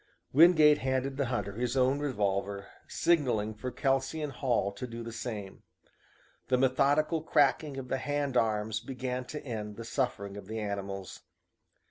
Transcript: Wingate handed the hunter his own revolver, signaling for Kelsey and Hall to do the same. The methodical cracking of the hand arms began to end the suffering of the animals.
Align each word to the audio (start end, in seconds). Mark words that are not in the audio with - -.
Wingate 0.33 0.79
handed 0.79 1.17
the 1.17 1.27
hunter 1.27 1.53
his 1.53 1.77
own 1.77 1.99
revolver, 1.99 2.65
signaling 2.87 3.53
for 3.53 3.69
Kelsey 3.69 4.19
and 4.19 4.31
Hall 4.31 4.71
to 4.71 4.87
do 4.87 5.03
the 5.03 5.11
same. 5.11 5.61
The 6.47 6.57
methodical 6.57 7.21
cracking 7.21 7.77
of 7.77 7.87
the 7.87 7.99
hand 7.99 8.35
arms 8.35 8.79
began 8.79 9.25
to 9.25 9.45
end 9.45 9.75
the 9.75 9.85
suffering 9.85 10.37
of 10.37 10.47
the 10.47 10.57
animals. 10.59 11.21